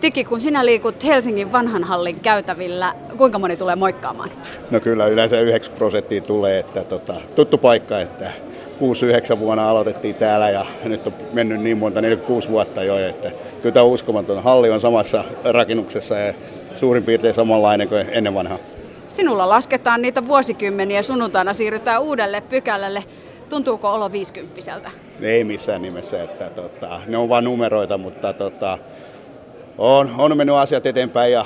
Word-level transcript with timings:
Tiki, 0.00 0.24
kun 0.24 0.40
sinä 0.40 0.66
liikut 0.66 1.04
Helsingin 1.04 1.52
vanhan 1.52 1.84
hallin 1.84 2.20
käytävillä, 2.20 2.94
kuinka 3.16 3.38
moni 3.38 3.56
tulee 3.56 3.76
moikkaamaan? 3.76 4.30
No 4.70 4.80
kyllä 4.80 5.06
yleensä 5.06 5.40
9 5.40 5.74
prosenttia 5.74 6.20
tulee, 6.20 6.58
että 6.58 6.84
tota, 6.84 7.14
tuttu 7.34 7.58
paikka, 7.58 8.00
että 8.00 8.32
6-9 9.34 9.38
vuonna 9.38 9.70
aloitettiin 9.70 10.14
täällä 10.14 10.50
ja 10.50 10.66
nyt 10.84 11.06
on 11.06 11.14
mennyt 11.32 11.60
niin 11.60 11.78
monta, 11.78 12.00
46 12.00 12.48
vuotta 12.48 12.82
jo, 12.82 12.98
että 12.98 13.30
kyllä 13.62 13.72
tämä 13.72 13.84
on 13.84 13.90
uskomaton. 13.90 14.42
Halli 14.42 14.70
on 14.70 14.80
samassa 14.80 15.24
rakennuksessa 15.44 16.14
ja 16.14 16.34
suurin 16.74 17.04
piirtein 17.04 17.34
samanlainen 17.34 17.88
kuin 17.88 18.06
ennen 18.10 18.34
vanhaa. 18.34 18.58
Sinulla 19.08 19.48
lasketaan 19.48 20.02
niitä 20.02 20.26
vuosikymmeniä, 20.26 21.02
sunnuntaina 21.02 21.54
siirrytään 21.54 22.02
uudelle 22.02 22.40
pykälälle. 22.40 23.04
Tuntuuko 23.48 23.92
olo 23.92 24.12
viisikymppiseltä? 24.12 24.90
Ei 25.22 25.44
missään 25.44 25.82
nimessä, 25.82 26.22
että 26.22 26.50
tota, 26.50 27.00
ne 27.06 27.16
on 27.16 27.28
vain 27.28 27.44
numeroita, 27.44 27.98
mutta 27.98 28.32
tota, 28.32 28.78
on, 29.78 30.14
on 30.18 30.36
mennyt 30.36 30.56
asiat 30.56 30.86
eteenpäin 30.86 31.32
ja 31.32 31.44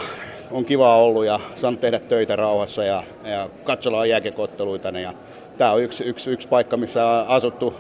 on 0.51 0.65
kiva 0.65 0.97
ollut 0.97 1.25
ja 1.25 1.41
saanut 1.57 1.81
tehdä 1.81 1.99
töitä 1.99 2.37
rauhassa 2.37 2.85
ja, 2.85 3.03
ja 3.25 3.49
katsellaan 3.65 4.09
jääkekotteluita. 4.09 4.89
Ja 4.89 5.13
tämä 5.59 5.73
on 5.73 5.83
yksi, 5.83 6.05
yksi, 6.05 6.31
yksi 6.31 6.49
paikka, 6.49 6.77
missä 6.77 7.07
on 7.07 7.27
asuttu 7.29 7.75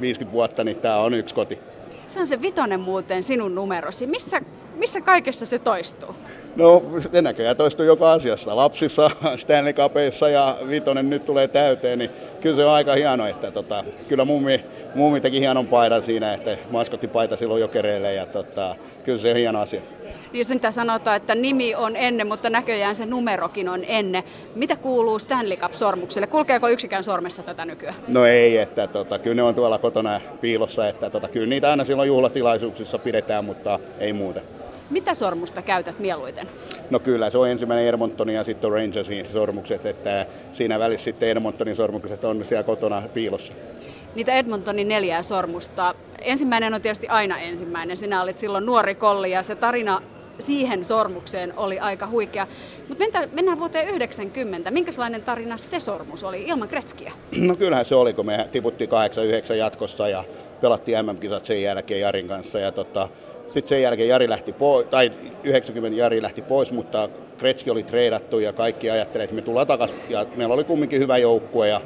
50 0.00 0.32
vuotta, 0.32 0.64
niin 0.64 0.76
tämä 0.76 0.98
on 0.98 1.14
yksi 1.14 1.34
koti. 1.34 1.58
Se 2.08 2.20
on 2.20 2.26
se 2.26 2.42
vitonen 2.42 2.80
muuten 2.80 3.24
sinun 3.24 3.54
numerosi. 3.54 4.06
Missä, 4.06 4.40
missä 4.76 5.00
kaikessa 5.00 5.46
se 5.46 5.58
toistuu? 5.58 6.14
No 6.56 6.82
se 6.98 7.22
näköjään 7.22 7.56
toistuu 7.56 7.86
joka 7.86 8.12
asiassa. 8.12 8.56
Lapsissa, 8.56 9.10
Stanley 9.36 9.72
Cupissa 9.72 10.28
ja 10.28 10.56
vitonen 10.68 11.10
nyt 11.10 11.26
tulee 11.26 11.48
täyteen, 11.48 11.98
niin 11.98 12.10
kyllä 12.40 12.56
se 12.56 12.64
on 12.64 12.72
aika 12.72 12.94
hieno, 12.94 13.26
että 13.26 13.50
tota, 13.50 13.84
kyllä 14.08 14.24
mummi, 14.24 14.64
mummi 14.94 15.20
teki 15.20 15.40
hienon 15.40 15.66
paidan 15.66 16.02
siinä, 16.02 16.34
että 16.34 16.56
maskottipaita 16.70 17.36
silloin 17.36 17.60
jokereille 17.60 18.14
ja 18.14 18.26
tota, 18.26 18.74
kyllä 19.04 19.18
se 19.18 19.30
on 19.30 19.36
hieno 19.36 19.60
asia. 19.60 19.80
Niin 20.32 20.44
sitä 20.44 20.70
sanotaan, 20.70 21.16
että 21.16 21.34
nimi 21.34 21.74
on 21.74 21.96
ennen, 21.96 22.26
mutta 22.26 22.50
näköjään 22.50 22.96
se 22.96 23.06
numerokin 23.06 23.68
on 23.68 23.84
ennen. 23.86 24.22
Mitä 24.54 24.76
kuuluu 24.76 25.18
Stanley 25.18 25.56
Cup-sormukselle? 25.56 26.26
Kulkeeko 26.26 26.68
yksikään 26.68 27.04
sormessa 27.04 27.42
tätä 27.42 27.64
nykyään? 27.64 27.94
No 28.08 28.26
ei, 28.26 28.58
että 28.58 28.86
tota, 28.86 29.18
kyllä 29.18 29.34
ne 29.34 29.42
on 29.42 29.54
tuolla 29.54 29.78
kotona 29.78 30.20
piilossa, 30.40 30.88
että 30.88 31.10
tota, 31.10 31.28
kyllä 31.28 31.46
niitä 31.46 31.70
aina 31.70 31.84
silloin 31.84 32.06
juhlatilaisuuksissa 32.06 32.98
pidetään, 32.98 33.44
mutta 33.44 33.78
ei 33.98 34.12
muuta. 34.12 34.40
Mitä 34.90 35.14
sormusta 35.14 35.62
käytät 35.62 35.98
mieluiten? 35.98 36.48
No 36.90 36.98
kyllä, 36.98 37.30
se 37.30 37.38
on 37.38 37.48
ensimmäinen 37.48 37.86
Edmontonin 37.86 38.34
ja 38.34 38.44
sitten 38.44 38.72
Rangersin 38.72 39.26
sormukset, 39.32 39.86
että 39.86 40.26
siinä 40.52 40.78
välissä 40.78 41.04
sitten 41.04 41.28
Edmontonin 41.28 41.76
sormukset 41.76 42.24
on 42.24 42.44
siellä 42.44 42.62
kotona 42.62 43.02
piilossa. 43.14 43.52
Niitä 44.14 44.34
Edmontonin 44.34 44.88
neljää 44.88 45.22
sormusta. 45.22 45.94
Ensimmäinen 46.20 46.74
on 46.74 46.82
tietysti 46.82 47.08
aina 47.08 47.38
ensimmäinen. 47.38 47.96
Sinä 47.96 48.22
olit 48.22 48.38
silloin 48.38 48.66
nuori 48.66 48.94
kolli 48.94 49.30
ja 49.30 49.42
se 49.42 49.54
tarina 49.54 50.02
siihen 50.38 50.84
sormukseen 50.84 51.52
oli 51.56 51.78
aika 51.78 52.06
huikea. 52.06 52.46
Mutta 52.88 53.04
mennään 53.32 53.58
vuoteen 53.58 53.88
90. 53.88 54.70
Minkälainen 54.70 55.22
tarina 55.22 55.56
se 55.56 55.80
sormus 55.80 56.24
oli 56.24 56.42
ilman 56.42 56.68
Kretskiä? 56.68 57.12
No 57.48 57.56
kyllähän 57.56 57.86
se 57.86 57.94
oli, 57.94 58.12
kun 58.12 58.26
me 58.26 58.48
tiputtiin 58.52 58.90
8-9 59.50 59.54
jatkossa 59.54 60.08
ja 60.08 60.24
pelattiin 60.60 61.06
MM-kisat 61.06 61.44
sen 61.44 61.62
jälkeen 61.62 62.00
Jarin 62.00 62.28
kanssa. 62.28 62.58
Ja 62.58 62.72
tota, 62.72 63.08
sitten 63.48 63.68
sen 63.68 63.82
jälkeen 63.82 64.08
Jari 64.08 64.28
lähti 64.28 64.52
pois, 64.52 64.86
tai 64.86 65.12
90 65.44 65.98
Jari 65.98 66.22
lähti 66.22 66.42
pois, 66.42 66.72
mutta 66.72 67.08
Kretski 67.38 67.70
oli 67.70 67.82
treidattu 67.82 68.38
ja 68.38 68.52
kaikki 68.52 68.90
ajattelivat, 68.90 69.24
että 69.24 69.34
me 69.34 69.42
tullaan 69.42 69.66
takaisin. 69.66 69.96
Ja 70.08 70.26
meillä 70.36 70.54
oli 70.54 70.64
kumminkin 70.64 71.00
hyvä 71.00 71.18
joukkue 71.18 71.68
ja 71.68 71.80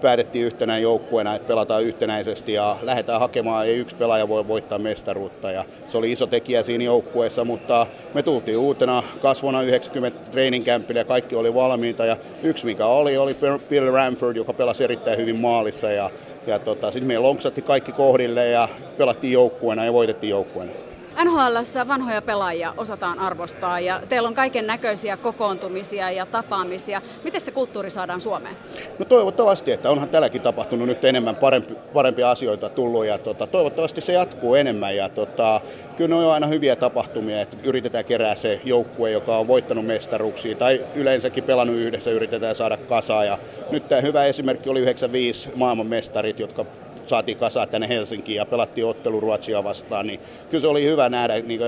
päätettiin 0.00 0.44
yhtenä 0.44 0.78
joukkueena, 0.78 1.34
että 1.34 1.48
pelataan 1.48 1.82
yhtenäisesti 1.82 2.52
ja 2.52 2.76
lähdetään 2.82 3.20
hakemaan, 3.20 3.66
ei 3.66 3.76
yksi 3.78 3.96
pelaaja 3.96 4.28
voi 4.28 4.48
voittaa 4.48 4.78
mestaruutta. 4.78 5.50
Ja 5.50 5.64
se 5.88 5.98
oli 5.98 6.12
iso 6.12 6.26
tekijä 6.26 6.62
siinä 6.62 6.84
joukkueessa, 6.84 7.44
mutta 7.44 7.86
me 8.14 8.22
tultiin 8.22 8.58
uutena 8.58 9.02
kasvona 9.22 9.62
90 9.62 10.18
treeninkämpillä 10.30 11.00
ja 11.00 11.04
kaikki 11.04 11.36
oli 11.36 11.54
valmiita. 11.54 12.06
Ja 12.06 12.16
yksi 12.42 12.66
mikä 12.66 12.86
oli, 12.86 13.16
oli 13.16 13.36
Bill 13.68 13.92
Ramford, 13.92 14.36
joka 14.36 14.52
pelasi 14.52 14.84
erittäin 14.84 15.18
hyvin 15.18 15.36
maalissa. 15.36 15.90
Ja, 15.90 16.10
ja 16.46 16.58
tota, 16.58 16.90
sitten 16.90 17.08
me 17.08 17.18
lonksatti 17.18 17.62
kaikki 17.62 17.92
kohdille 17.92 18.48
ja 18.48 18.68
pelattiin 18.98 19.32
joukkueena 19.32 19.84
ja 19.84 19.92
voitettiin 19.92 20.30
joukkueena. 20.30 20.87
NHL 21.24 21.88
vanhoja 21.88 22.22
pelaajia 22.22 22.74
osataan 22.76 23.18
arvostaa 23.18 23.80
ja 23.80 24.02
teillä 24.08 24.28
on 24.28 24.34
kaiken 24.34 24.66
näköisiä 24.66 25.16
kokoontumisia 25.16 26.10
ja 26.10 26.26
tapaamisia. 26.26 27.02
Miten 27.24 27.40
se 27.40 27.50
kulttuuri 27.50 27.90
saadaan 27.90 28.20
Suomeen? 28.20 28.56
No 28.98 29.04
toivottavasti, 29.04 29.72
että 29.72 29.90
onhan 29.90 30.08
tälläkin 30.08 30.40
tapahtunut 30.40 30.88
nyt 30.88 31.04
enemmän 31.04 31.36
parempi, 31.36 31.74
parempia 31.92 32.30
asioita 32.30 32.68
tullut 32.68 33.06
ja 33.06 33.18
tota, 33.18 33.46
toivottavasti 33.46 34.00
se 34.00 34.12
jatkuu 34.12 34.54
enemmän. 34.54 34.96
Ja 34.96 35.08
tota, 35.08 35.60
kyllä 35.96 36.16
ne 36.16 36.24
on 36.24 36.32
aina 36.32 36.46
hyviä 36.46 36.76
tapahtumia, 36.76 37.40
että 37.40 37.56
yritetään 37.64 38.04
kerää 38.04 38.34
se 38.34 38.60
joukkue, 38.64 39.10
joka 39.10 39.36
on 39.36 39.48
voittanut 39.48 39.86
mestaruksia 39.86 40.54
tai 40.54 40.84
yleensäkin 40.94 41.44
pelannut 41.44 41.76
yhdessä, 41.76 42.10
yritetään 42.10 42.54
saada 42.54 42.76
kasaa. 42.76 43.24
Ja 43.24 43.38
nyt 43.70 43.88
tämä 43.88 44.00
hyvä 44.00 44.24
esimerkki 44.24 44.70
oli 44.70 44.80
95 44.80 45.50
maailmanmestarit, 45.54 46.40
jotka 46.40 46.64
saatiin 47.08 47.38
kasaa 47.38 47.66
tänne 47.66 47.88
Helsinkiin 47.88 48.36
ja 48.36 48.46
pelattiin 48.46 48.86
ottelu 48.86 49.20
Ruotsia 49.20 49.64
vastaan, 49.64 50.06
niin 50.06 50.20
kyllä 50.50 50.62
se 50.62 50.68
oli 50.68 50.84
hyvä 50.84 51.08
nähdä 51.08 51.38
niin 51.40 51.60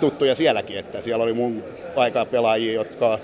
tuttuja 0.00 0.34
sielläkin, 0.34 0.78
että 0.78 1.02
siellä 1.02 1.24
oli 1.24 1.32
mun 1.32 1.64
aikaa 1.96 2.24
pelaajia, 2.24 2.72
jotka 2.72 3.18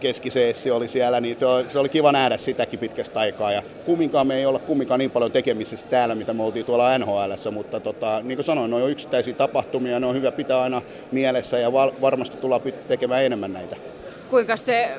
keskiseessi 0.00 0.70
oli 0.70 0.88
siellä, 0.88 1.20
niin 1.20 1.38
se 1.38 1.46
oli, 1.46 1.64
se 1.68 1.78
oli 1.78 1.88
kiva 1.88 2.12
nähdä 2.12 2.36
sitäkin 2.36 2.78
pitkästä 2.78 3.20
aikaa. 3.20 3.52
Ja 3.52 3.62
kumminkaan 3.84 4.26
me 4.26 4.36
ei 4.36 4.46
olla 4.46 4.58
kumminkaan 4.58 4.98
niin 4.98 5.10
paljon 5.10 5.32
tekemisissä 5.32 5.88
täällä, 5.88 6.14
mitä 6.14 6.34
me 6.34 6.42
oltiin 6.42 6.66
tuolla 6.66 6.98
NHL, 6.98 7.50
mutta 7.50 7.80
tota, 7.80 8.20
niin 8.22 8.36
kuin 8.36 8.44
sanoin, 8.44 8.70
ne 8.70 8.76
on 8.76 8.90
yksittäisiä 8.90 9.34
tapahtumia, 9.34 10.00
ne 10.00 10.06
on 10.06 10.14
hyvä 10.14 10.32
pitää 10.32 10.62
aina 10.62 10.82
mielessä 11.12 11.58
ja 11.58 11.72
varmasti 11.72 12.36
tullaan 12.36 12.60
tekemään 12.88 13.24
enemmän 13.24 13.52
näitä. 13.52 13.76
Kuinka 14.30 14.56
se 14.56 14.98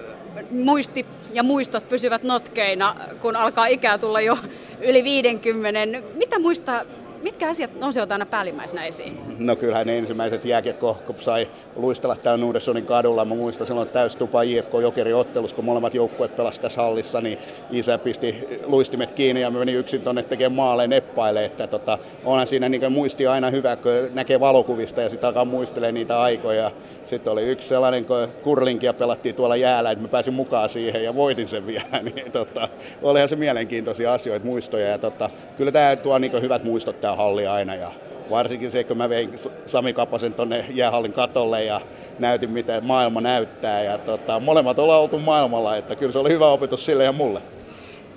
muisti 0.51 1.06
ja 1.34 1.44
muistot 1.44 1.90
pysyvät 1.90 2.23
notkeina, 2.23 2.96
kun 3.22 3.35
alkaa 3.35 3.68
ikää 3.68 3.97
tulla 3.97 4.22
jo 4.22 4.38
yli 4.81 5.03
50. 5.03 5.79
Mitä 6.16 6.40
muista 6.40 6.85
Mitkä 7.25 7.50
asiat 7.50 7.80
nousevat 7.80 8.12
aina 8.12 8.25
päällimmäisenä 8.25 8.86
esiin? 8.86 9.19
No 9.40 9.56
kyllähän 9.56 9.88
ne 9.88 9.97
ensimmäiset 9.97 10.46
jääkiekko, 10.46 10.97
kun 11.06 11.16
sai 11.19 11.47
luistella 11.75 12.16
täällä 12.16 12.41
Nuudessonin 12.41 12.86
kadulla. 12.86 13.25
Mä 13.25 13.36
muistan 13.36 13.68
silloin 13.68 13.90
täystupa 13.90 14.41
IFK 14.41 14.72
Jokeri 14.81 15.13
ottelussa, 15.13 15.56
kun 15.56 15.66
molemmat 15.66 15.94
joukkueet 15.94 16.36
pelasivat 16.36 16.62
tässä 16.62 16.81
hallissa, 16.81 17.22
niin 17.22 17.38
isä 17.72 17.97
pisti 17.97 18.47
luistimet 18.66 19.12
kiinni 19.12 19.41
ja 19.41 19.52
mä 19.52 19.59
menin 19.59 19.75
yksin 19.75 20.02
tuonne 20.02 20.24
tekemään 20.24 20.56
maalle 20.56 20.88
neppaille. 20.88 21.46
Että 21.46 21.68
tota, 21.68 21.97
onhan 22.25 22.47
siinä 22.47 22.69
niin 22.69 22.91
muisti 22.91 23.28
aina 23.28 23.50
hyvä, 23.50 23.75
kun 23.75 23.92
näkee 24.13 24.40
valokuvista 24.40 25.02
ja 25.02 25.09
sitten 25.09 25.28
alkaa 25.28 25.46
muistelemaan 25.46 25.94
niitä 25.94 26.22
aikoja. 26.22 26.72
Sitten 27.06 27.34
oli 27.34 27.44
yksi 27.44 27.68
sellainen, 27.68 28.06
kun 28.06 28.28
kurlinkia 28.44 28.94
pelattiin 28.94 29.36
tuolla 29.36 29.56
jäällä, 29.56 29.92
että 29.92 30.02
mä 30.02 30.07
pääsin 30.07 30.34
mukaan 30.34 30.69
siihen 30.69 31.03
ja 31.03 31.16
voitin 31.16 31.47
sen 31.47 31.68
vielä. 31.68 31.86
Niin 32.16 32.31
tota, 32.31 32.68
olihan 33.02 33.30
se 33.30 33.36
mielenkiintoisia 33.36 34.13
asioita, 34.13 34.46
muistoja. 34.46 34.88
Ja 34.88 34.97
tota, 34.97 35.30
kyllä 35.57 35.72
tämä 35.72 35.96
tuo 35.96 36.18
niin 36.18 36.42
hyvät 36.42 36.63
muistot 36.63 37.02
tämä 37.02 37.14
halli 37.15 37.47
aina. 37.47 37.75
Ja 37.75 37.91
varsinkin 38.29 38.71
se, 38.71 38.83
kun 38.83 38.97
mä 38.97 39.09
vein 39.09 39.33
Sami 39.65 39.93
Kapasen 39.93 40.33
tuonne 40.33 40.65
jäähallin 40.69 41.13
katolle 41.13 41.63
ja 41.63 41.81
näytin, 42.19 42.49
miten 42.49 42.85
maailma 42.85 43.21
näyttää. 43.21 43.83
Ja 43.83 43.97
tota, 43.97 44.39
molemmat 44.39 44.79
ollaan 44.79 45.01
oltu 45.01 45.19
maailmalla, 45.19 45.77
että 45.77 45.95
kyllä 45.95 46.11
se 46.11 46.19
oli 46.19 46.29
hyvä 46.29 46.47
opetus 46.47 46.85
sille 46.85 47.03
ja 47.03 47.11
mulle. 47.11 47.41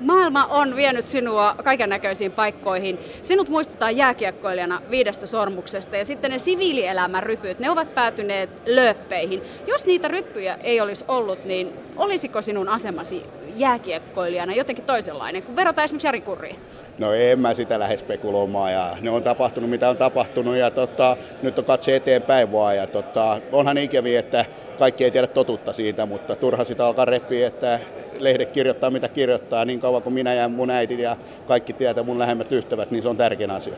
Maailma 0.00 0.47
on 0.47 0.76
vienyt 0.76 1.09
sinua 1.09 1.54
kaiken 1.64 1.88
näköisiin 1.88 2.32
paikkoihin. 2.32 2.98
Sinut 3.22 3.48
muistetaan 3.48 3.97
jääkiekkoilijana 3.97 4.82
viidestä 4.91 5.26
sormuksesta 5.26 5.97
ja 5.97 6.04
sitten 6.04 6.30
ne 6.30 6.38
siviilielämän 6.38 7.22
rypyt, 7.22 7.59
ne 7.59 7.70
ovat 7.70 7.94
päätyneet 7.94 8.62
lööppeihin. 8.66 9.42
Jos 9.66 9.86
niitä 9.86 10.09
ryppyjä 10.09 10.59
ei 10.62 10.80
olisi 10.80 11.04
ollut, 11.09 11.44
niin 11.44 11.72
olisiko 11.97 12.42
sinun 12.42 12.69
asemasi 12.69 13.22
jääkiekkoilijana 13.61 14.55
jotenkin 14.55 14.85
toisenlainen, 14.85 15.43
kun 15.43 15.57
verrataan 15.57 15.85
esimerkiksi 15.85 16.07
Jari 16.07 16.21
Kurriin? 16.21 16.57
No 16.99 17.13
en 17.13 17.39
mä 17.39 17.55
sitä 17.55 17.79
lähde 17.79 17.99
spekuloimaan 17.99 18.73
ja 18.73 18.97
ne 19.01 19.11
on 19.11 19.23
tapahtunut 19.23 19.71
mitä 19.71 19.89
on 19.89 19.97
tapahtunut 19.97 20.57
ja 20.57 20.71
tota, 20.71 21.17
nyt 21.43 21.59
on 21.59 21.65
katse 21.65 21.97
eteenpäin 21.97 22.53
vaan 22.53 22.77
ja 22.77 22.87
tota, 22.87 23.41
onhan 23.53 23.78
ikäviä, 23.78 24.21
että 24.21 24.45
kaikki 24.78 25.05
ei 25.05 25.10
tiedä 25.10 25.27
totuutta 25.27 25.72
siitä, 25.72 26.07
mutta 26.07 26.37
turha 26.37 26.65
sitä 26.65 26.87
alkaa 26.87 27.05
reppiä, 27.05 27.47
että 27.47 27.81
lehdet 28.19 28.51
kirjoittaa 28.51 28.91
mitä 28.91 29.09
kirjoittaa 29.09 29.65
niin 29.65 29.81
kauan 29.81 30.03
kuin 30.03 30.15
minä 30.15 30.34
ja 30.34 30.49
mun 30.49 30.71
äiti 30.71 31.03
ja 31.03 31.16
kaikki 31.47 31.72
tietää 31.72 32.04
mun 32.04 32.19
lähemmät 32.19 32.53
ystävät, 32.53 32.91
niin 32.91 33.03
se 33.03 33.09
on 33.09 33.16
tärkein 33.16 33.51
asia. 33.51 33.75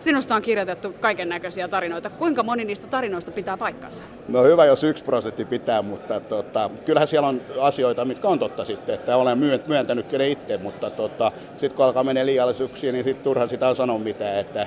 Sinusta 0.00 0.34
on 0.34 0.42
kirjoitettu 0.42 0.94
kaiken 1.00 1.28
näköisiä 1.28 1.68
tarinoita. 1.68 2.10
Kuinka 2.10 2.42
moni 2.42 2.64
niistä 2.64 2.86
tarinoista 2.86 3.30
pitää 3.30 3.56
paikkansa? 3.56 4.02
No 4.28 4.42
hyvä, 4.42 4.64
jos 4.64 4.84
yksi 4.84 5.04
prosentti 5.04 5.44
pitää, 5.44 5.82
mutta 5.82 6.20
tota, 6.20 6.70
kyllähän 6.84 7.08
siellä 7.08 7.28
on 7.28 7.40
asioita, 7.60 8.04
mitkä 8.04 8.28
on 8.28 8.38
totta 8.38 8.64
sitten, 8.64 8.94
että 8.94 9.16
olen 9.16 9.38
myöntänyt 9.66 10.12
ne 10.12 10.28
itse, 10.28 10.58
mutta 10.58 10.90
tota, 10.90 11.32
sitten 11.50 11.76
kun 11.76 11.84
alkaa 11.84 12.04
mennä 12.04 12.26
liiallisuuksiin, 12.26 12.92
niin 12.92 13.04
sitten 13.04 13.24
turha 13.24 13.46
sitä 13.46 13.68
on 13.68 13.76
sanoa 13.76 13.98
mitään, 13.98 14.36
että 14.36 14.66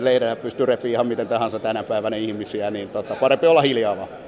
lehdellä 0.00 0.36
pystyy 0.36 0.66
repiä 0.66 0.90
ihan 0.90 1.06
miten 1.06 1.28
tahansa 1.28 1.58
tänä 1.58 1.82
päivänä 1.82 2.16
ihmisiä, 2.16 2.70
niin 2.70 2.88
tota, 2.88 3.14
parempi 3.14 3.46
olla 3.46 3.60
hiljaa 3.60 3.96
vaan. 3.96 4.25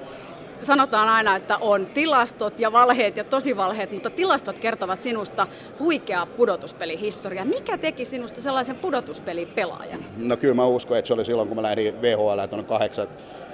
Sanotaan 0.63 1.09
aina, 1.09 1.37
että 1.37 1.57
on 1.57 1.87
tilastot 1.87 2.61
ja 2.61 2.73
valheet 2.73 3.17
ja 3.17 3.25
tosivalheet, 3.25 3.93
mutta 3.93 4.11
tilastot 4.11 4.59
kertovat 4.59 5.03
sinusta 5.03 5.47
huikeaa 5.79 6.27
pudotuspelihistoriaa. 6.27 7.45
Mikä 7.45 7.79
teki 7.79 8.05
sinusta 8.05 8.41
sellaisen 8.41 8.77
pudotuspelipelaajan? 8.77 10.01
No 10.17 10.37
kyllä 10.37 10.55
mä 10.55 10.65
uskon, 10.65 10.99
että 10.99 11.07
se 11.07 11.15
oli 11.15 11.25
silloin, 11.25 11.49
kun 11.49 11.57
mä 11.57 11.63
lähdin 11.63 12.03
VHL 12.03 12.47
tuonne 12.51 12.67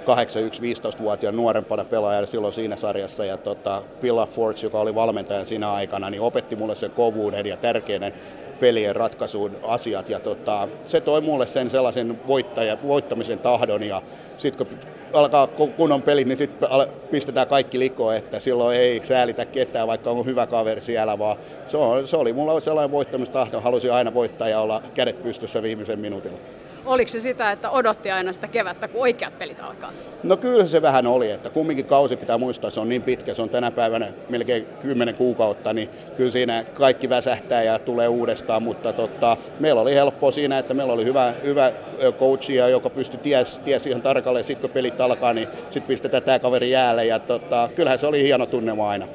8-1-15-vuotiaan 0.05 1.35
nuorempana 1.35 1.85
pelaajana 1.85 2.27
silloin 2.27 2.53
siinä 2.53 2.75
sarjassa. 2.75 3.25
Ja 3.25 3.37
tota, 3.37 3.83
Pilla 4.01 4.25
Forts, 4.25 4.63
joka 4.63 4.79
oli 4.79 4.95
valmentaja 4.95 5.45
siinä 5.45 5.71
aikana, 5.71 6.09
niin 6.09 6.21
opetti 6.21 6.55
mulle 6.55 6.75
sen 6.75 6.91
kovuuden 6.91 7.45
ja 7.45 7.57
tärkeinen 7.57 8.13
pelien 8.59 8.95
ratkaisuun 8.95 9.55
asiat. 9.63 10.09
Ja 10.09 10.19
tota, 10.19 10.67
se 10.83 11.01
toi 11.01 11.21
mulle 11.21 11.47
sen 11.47 11.69
sellaisen 11.69 12.19
voittaja, 12.27 12.77
voittamisen 12.87 13.39
tahdon 13.39 13.83
ja 13.83 14.01
sitten 14.37 14.67
kun 14.67 14.77
alkaa 15.13 15.47
kunnon 15.47 16.01
peli, 16.01 16.25
niin 16.25 16.37
sitten 16.37 16.69
pistetään 17.11 17.47
kaikki 17.47 17.79
likoon, 17.79 18.15
että 18.15 18.39
silloin 18.39 18.77
ei 18.77 19.01
säälitä 19.03 19.45
ketään, 19.45 19.87
vaikka 19.87 20.11
on 20.11 20.25
hyvä 20.25 20.47
kaveri 20.47 20.81
siellä, 20.81 21.19
vaan 21.19 21.37
se, 21.67 21.77
on, 21.77 22.07
se 22.07 22.17
oli 22.17 22.33
mulla 22.33 22.59
sellainen 22.59 22.91
voittamistahto, 22.91 23.61
halusin 23.61 23.93
aina 23.93 24.13
voittaa 24.13 24.49
ja 24.49 24.59
olla 24.59 24.81
kädet 24.93 25.23
pystyssä 25.23 25.61
viimeisen 25.61 25.99
minuutilla. 25.99 26.37
Oliko 26.85 27.09
se 27.09 27.19
sitä, 27.19 27.51
että 27.51 27.69
odotti 27.69 28.11
aina 28.11 28.33
sitä 28.33 28.47
kevättä, 28.47 28.87
kun 28.87 29.01
oikeat 29.01 29.39
pelit 29.39 29.59
alkaa? 29.59 29.91
No 30.23 30.37
kyllä 30.37 30.65
se 30.65 30.81
vähän 30.81 31.07
oli, 31.07 31.31
että 31.31 31.49
kumminkin 31.49 31.85
kausi 31.85 32.17
pitää 32.17 32.37
muistaa, 32.37 32.69
se 32.69 32.79
on 32.79 32.89
niin 32.89 33.01
pitkä, 33.01 33.33
se 33.33 33.41
on 33.41 33.49
tänä 33.49 33.71
päivänä 33.71 34.07
melkein 34.29 34.65
10 34.65 35.15
kuukautta, 35.15 35.73
niin 35.73 35.89
kyllä 36.17 36.31
siinä 36.31 36.63
kaikki 36.63 37.09
väsähtää 37.09 37.63
ja 37.63 37.79
tulee 37.79 38.07
uudestaan, 38.07 38.63
mutta 38.63 38.93
tota, 38.93 39.37
meillä 39.59 39.81
oli 39.81 39.95
helppoa 39.95 40.31
siinä, 40.31 40.59
että 40.59 40.73
meillä 40.73 40.93
oli 40.93 41.05
hyvä, 41.05 41.33
hyvä 41.43 41.71
coachia, 42.19 42.69
joka 42.69 42.89
pystyi 42.89 43.19
ties, 43.19 43.59
ties 43.59 43.87
ihan 43.87 44.01
tarkalleen, 44.01 44.45
sitten 44.45 44.69
kun 44.69 44.73
pelit 44.73 45.01
alkaa, 45.01 45.33
niin 45.33 45.47
sitten 45.69 45.87
pistetään 45.87 46.23
tämä 46.23 46.39
kaveri 46.39 46.71
jäälle 46.71 47.05
ja 47.05 47.19
tota, 47.19 47.69
kyllähän 47.75 47.99
se 47.99 48.07
oli 48.07 48.23
hieno 48.23 48.45
tunnelma 48.45 48.89
aina. 48.89 49.07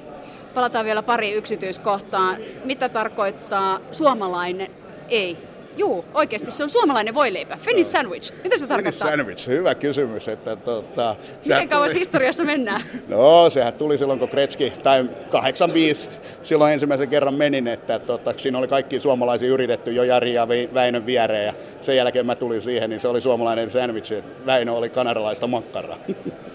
Palataan 0.55 0.85
vielä 0.85 1.03
pari 1.03 1.33
yksityiskohtaa. 1.33 2.37
Mitä 2.65 2.89
tarkoittaa 2.89 3.81
suomalainen 3.93 4.71
ei 5.09 5.50
Juu, 5.77 6.05
oikeasti 6.15 6.51
se 6.51 6.63
on 6.63 6.71
suomalainen 6.71 7.15
voileipä. 7.15 7.57
Finnish 7.57 7.91
sandwich. 7.91 8.33
Mitä 8.45 8.59
se 8.59 8.67
tarkoittaa? 8.67 9.09
Finnish 9.09 9.23
sandwich, 9.23 9.49
hyvä 9.49 9.75
kysymys. 9.75 10.29
Että, 10.29 10.57
tota, 10.57 11.17
Miten 11.45 11.69
kauas 11.69 11.89
tuli... 11.89 12.01
historiassa 12.01 12.45
mennään? 12.45 12.83
No, 13.09 13.51
sehän 13.51 13.73
tuli 13.73 13.99
silloin, 13.99 14.19
kun 14.19 14.29
Kretski, 14.29 14.73
tai 14.83 15.05
85, 15.31 16.09
silloin 16.43 16.73
ensimmäisen 16.73 17.09
kerran 17.09 17.35
menin, 17.35 17.69
että 17.69 17.99
tota, 17.99 18.35
siinä 18.37 18.59
oli 18.59 18.69
kaikki 18.69 19.01
suomalaisia 19.01 19.49
yritetty 19.49 19.93
jo 19.93 20.03
Jari 20.03 20.35
ja 20.35 20.49
Väinön 20.49 21.07
viereen, 21.07 21.47
ja 21.47 21.53
sen 21.81 21.97
jälkeen 21.97 22.27
mä 22.27 22.35
tulin 22.35 22.63
siihen, 22.63 22.91
niin 22.91 23.01
se 23.01 23.09
oli 23.09 23.21
suomalainen 23.21 23.71
sandwich, 23.71 24.23
Väinö 24.47 24.73
oli 24.73 24.91
kanadalaista 24.91 25.47
makkaraa. 25.47 25.99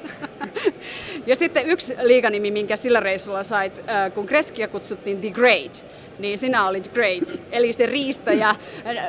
ja 1.25 1.35
sitten 1.35 1.69
yksi 1.69 1.95
liiganimi, 2.01 2.51
minkä 2.51 2.77
sillä 2.77 2.99
reissulla 2.99 3.43
sait, 3.43 3.83
äh, 3.89 4.13
kun 4.13 4.25
Kreskia 4.25 4.67
kutsuttiin 4.67 5.21
The 5.21 5.29
Great, 5.29 5.85
niin 6.19 6.37
sinä 6.37 6.67
olit 6.67 6.93
great. 6.93 7.41
Eli 7.51 7.73
se 7.73 7.85
riistäjä, 7.85 8.55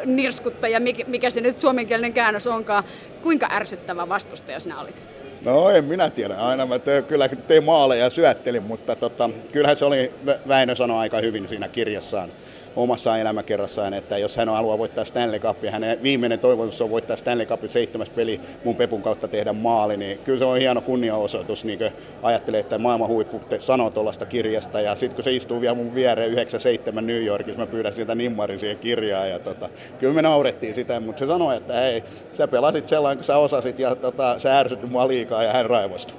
nirskuttaja, 0.04 0.80
mikä 1.06 1.30
se 1.30 1.40
nyt 1.40 1.58
suomenkielinen 1.58 2.12
käännös 2.12 2.46
onkaan. 2.46 2.84
Kuinka 3.22 3.48
ärsyttävä 3.52 4.08
vastustaja 4.08 4.60
sinä 4.60 4.80
olit? 4.80 5.04
No 5.44 5.70
en 5.70 5.84
minä 5.84 6.10
tiedä. 6.10 6.34
Aina 6.34 6.66
mä 6.66 6.78
te, 6.78 7.04
kyllä 7.08 7.28
tein 7.28 7.64
maaleja 7.64 8.04
ja 8.04 8.10
syöttelin, 8.10 8.62
mutta 8.62 8.96
tota, 8.96 9.30
kyllähän 9.52 9.76
se 9.76 9.84
oli, 9.84 10.12
Väinö 10.48 10.74
sanoi 10.74 10.98
aika 10.98 11.18
hyvin 11.18 11.48
siinä 11.48 11.68
kirjassaan 11.68 12.30
omassa 12.76 13.18
elämäkerrassaan, 13.18 13.94
että 13.94 14.18
jos 14.18 14.36
hän 14.36 14.48
haluaa 14.48 14.78
voittaa 14.78 15.04
Stanley 15.04 15.38
Cupia, 15.38 15.70
hänen 15.70 16.02
viimeinen 16.02 16.38
toivomus 16.38 16.80
on 16.80 16.90
voittaa 16.90 17.16
Stanley 17.16 17.46
Cupin 17.46 17.68
seitsemäs 17.68 18.10
peli 18.10 18.40
mun 18.64 18.76
Pepun 18.76 19.02
kautta 19.02 19.28
tehdä 19.28 19.52
maali, 19.52 19.96
niin 19.96 20.18
kyllä 20.18 20.38
se 20.38 20.44
on 20.44 20.58
hieno 20.58 20.80
kunniaosoitus, 20.80 21.64
niin 21.64 21.78
kuin 21.78 21.92
ajattelee, 22.22 22.60
että 22.60 22.78
maailman 22.78 23.08
huippu 23.08 23.40
sanoo 23.60 23.90
tuollaista 23.90 24.26
kirjasta, 24.26 24.80
ja 24.80 24.96
sitten 24.96 25.14
kun 25.14 25.24
se 25.24 25.32
istuu 25.32 25.60
vielä 25.60 25.74
mun 25.74 25.94
viereen 25.94 26.30
97 26.30 27.06
New 27.06 27.24
Yorkissa, 27.24 27.60
mä 27.60 27.66
pyydän 27.66 27.92
sieltä 27.92 28.14
nimmarin 28.14 28.58
siihen 28.58 28.78
kirjaan, 28.78 29.30
ja 29.30 29.38
tota, 29.38 29.68
kyllä 29.98 30.14
me 30.14 30.22
naurettiin 30.22 30.74
sitä, 30.74 31.00
mutta 31.00 31.18
se 31.18 31.26
sanoi, 31.26 31.56
että 31.56 31.72
hei, 31.72 32.04
sä 32.32 32.48
pelasit 32.48 32.88
sellainen, 32.88 33.18
kun 33.18 33.24
sä 33.24 33.36
osasit, 33.36 33.78
ja 33.78 33.94
tota, 33.94 34.38
sä 34.38 34.58
ärsytit 34.58 34.90
mua 34.90 35.08
liikaa, 35.08 35.42
ja 35.42 35.52
hän 35.52 35.66
raivostui. 35.66 36.16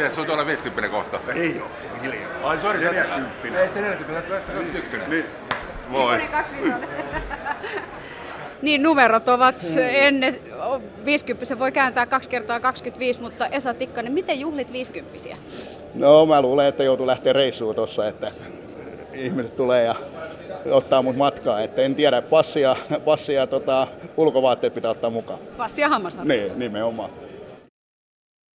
Mies, 0.00 0.14
sun 0.14 0.26
tuolla 0.26 0.46
50 0.46 0.88
kohta. 0.88 1.20
Ei 1.34 1.60
oo, 1.60 1.68
hiljaa. 2.02 2.30
Ai, 2.42 2.60
sori, 2.60 2.78
40. 2.78 3.60
Ei, 3.60 3.68
se 3.74 3.80
40, 3.80 4.28
tässä 4.28 4.52
21. 4.52 4.96
Niin. 5.08 5.24
Voi. 5.92 6.22
Niin, 8.62 8.82
numerot 8.82 9.28
ovat 9.28 9.56
ennen 9.90 10.40
50, 11.04 11.44
se 11.46 11.58
voi 11.58 11.72
kääntää 11.72 12.06
2 12.06 12.30
kertaa 12.30 12.60
25, 12.60 13.20
mutta 13.20 13.46
Esa 13.46 13.74
Tikkanen, 13.74 14.12
miten 14.12 14.40
juhlit 14.40 14.72
50 14.72 15.18
No 15.94 16.26
mä 16.26 16.42
luulen, 16.42 16.66
että 16.66 16.84
joutuu 16.84 17.06
lähteä 17.06 17.32
reissuun 17.32 17.74
tuossa, 17.74 18.08
että 18.08 18.32
ihmiset 19.12 19.56
tulee 19.56 19.84
ja 19.84 19.94
ottaa 20.70 21.02
mut 21.02 21.16
matkaa. 21.16 21.60
Että 21.60 21.82
en 21.82 21.94
tiedä, 21.94 22.22
passia, 22.22 22.76
passia 23.04 23.46
tota, 23.46 23.86
ulkovaatteet 24.16 24.74
pitää 24.74 24.90
ottaa 24.90 25.10
mukaan. 25.10 25.38
Passia 25.56 25.88
hammasharja. 25.88 26.28
Niin, 26.28 26.58
nimenomaan. 26.58 27.10